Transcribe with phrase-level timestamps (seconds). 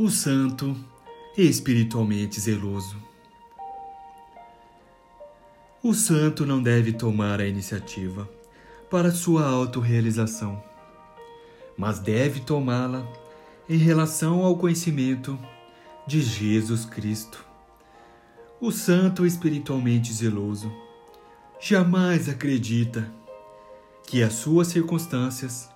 [0.00, 0.76] o santo
[1.36, 2.96] espiritualmente zeloso.
[5.82, 8.30] O santo não deve tomar a iniciativa
[8.88, 10.62] para sua autorrealização,
[11.76, 13.04] mas deve tomá-la
[13.68, 15.36] em relação ao conhecimento
[16.06, 17.44] de Jesus Cristo.
[18.60, 20.72] O santo espiritualmente zeloso
[21.58, 23.12] jamais acredita
[24.06, 25.68] que as suas circunstâncias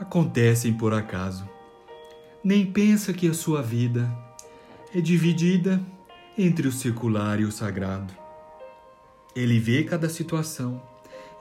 [0.00, 1.46] acontecem por acaso
[2.44, 4.06] nem pensa que a sua vida
[4.94, 5.80] é dividida
[6.36, 8.12] entre o secular e o sagrado.
[9.34, 10.80] Ele vê cada situação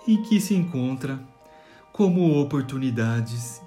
[0.07, 1.21] em que se encontra
[1.91, 3.61] como oportunidades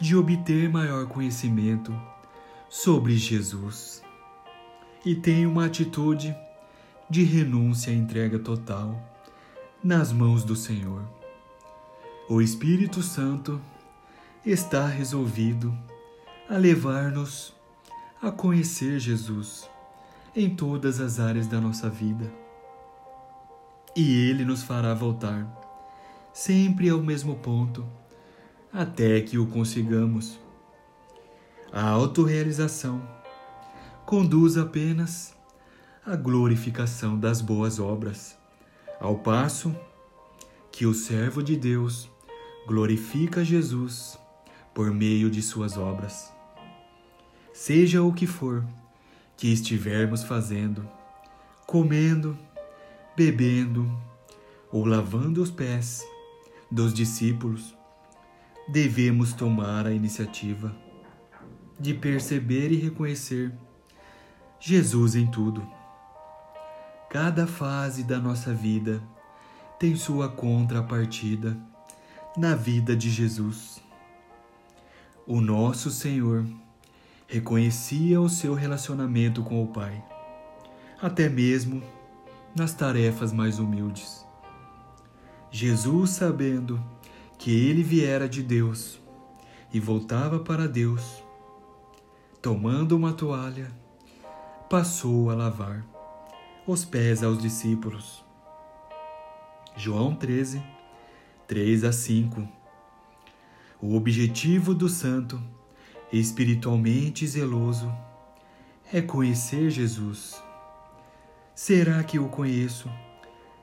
[0.00, 1.94] de obter maior conhecimento
[2.70, 4.02] sobre Jesus
[5.04, 6.34] e tem uma atitude
[7.08, 8.98] de renúncia e entrega total
[9.84, 11.02] nas mãos do Senhor.
[12.28, 13.60] O Espírito Santo
[14.44, 15.76] está resolvido
[16.48, 17.54] a levar-nos
[18.22, 19.68] a conhecer Jesus
[20.34, 22.32] em todas as áreas da nossa vida.
[23.94, 25.46] E Ele nos fará voltar
[26.32, 27.86] sempre ao mesmo ponto
[28.70, 30.38] até que o consigamos.
[31.72, 33.02] A autorrealização
[34.04, 35.34] conduz apenas
[36.04, 38.38] à glorificação das boas obras,
[39.00, 39.74] ao passo
[40.70, 42.10] que o servo de Deus
[42.66, 44.18] glorifica Jesus
[44.74, 46.35] por meio de suas obras.
[47.56, 48.62] Seja o que for
[49.34, 50.86] que estivermos fazendo,
[51.66, 52.38] comendo,
[53.16, 53.90] bebendo
[54.70, 56.06] ou lavando os pés
[56.70, 57.74] dos discípulos,
[58.68, 60.76] devemos tomar a iniciativa
[61.80, 63.50] de perceber e reconhecer
[64.60, 65.66] Jesus em tudo.
[67.08, 69.02] Cada fase da nossa vida
[69.78, 71.56] tem sua contrapartida
[72.36, 73.82] na vida de Jesus.
[75.26, 76.46] O nosso Senhor
[77.26, 80.02] reconhecia o seu relacionamento com o Pai,
[81.00, 81.82] até mesmo
[82.54, 84.24] nas tarefas mais humildes.
[85.50, 86.82] Jesus, sabendo
[87.38, 89.00] que ele viera de Deus
[89.72, 91.22] e voltava para Deus,
[92.40, 93.70] tomando uma toalha,
[94.70, 95.84] passou a lavar
[96.66, 98.24] os pés aos discípulos.
[99.76, 100.62] João 13,
[101.46, 102.48] 3 a 5.
[103.80, 105.40] O objetivo do santo
[106.12, 107.92] espiritualmente zeloso
[108.92, 110.40] é conhecer Jesus.
[111.54, 112.88] Será que o conheço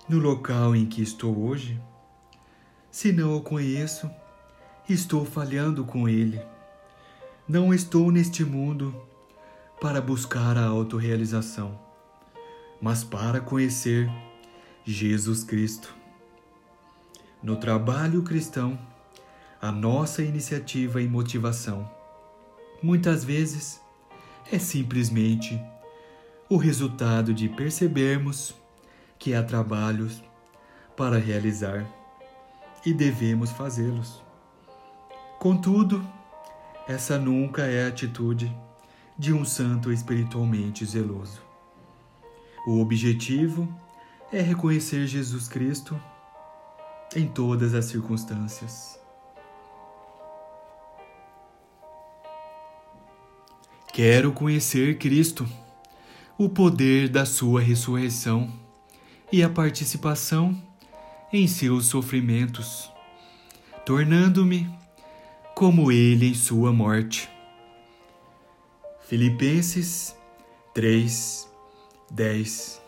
[0.09, 1.79] no local em que estou hoje?
[2.91, 4.09] Se não o conheço,
[4.89, 6.41] estou falhando com ele.
[7.47, 8.93] Não estou neste mundo
[9.79, 11.79] para buscar a autorrealização,
[12.81, 14.09] mas para conhecer
[14.83, 15.93] Jesus Cristo.
[17.41, 18.77] No trabalho cristão,
[19.61, 21.89] a nossa iniciativa e motivação
[22.83, 23.81] muitas vezes
[24.51, 25.59] é simplesmente
[26.49, 28.53] o resultado de percebermos
[29.17, 30.21] que há trabalhos
[30.97, 31.87] para realizar
[32.85, 34.21] e devemos fazê-los.
[35.39, 36.05] Contudo,
[36.85, 38.53] essa nunca é a atitude
[39.17, 41.41] de um santo espiritualmente zeloso.
[42.67, 43.67] O objetivo
[44.31, 45.99] é reconhecer Jesus Cristo
[47.15, 49.02] em todas as circunstâncias.
[53.93, 55.47] Quero conhecer Cristo,
[56.35, 58.51] o poder da Sua ressurreição
[59.31, 60.59] e a participação
[61.31, 62.91] em seus sofrimentos,
[63.85, 64.67] tornando-me
[65.53, 67.29] como Ele em Sua morte.
[69.07, 70.15] Filipenses
[70.73, 71.47] 3,
[72.09, 72.82] 10